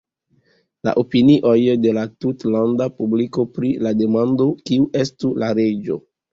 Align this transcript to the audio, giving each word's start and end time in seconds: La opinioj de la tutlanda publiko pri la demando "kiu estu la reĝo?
La 0.87 0.93
opinioj 1.01 1.53
de 1.83 1.93
la 1.99 2.07
tutlanda 2.25 2.89
publiko 3.03 3.47
pri 3.59 3.71
la 3.87 3.95
demando 4.03 4.51
"kiu 4.67 4.91
estu 5.07 5.35
la 5.47 5.55
reĝo? 5.65 6.05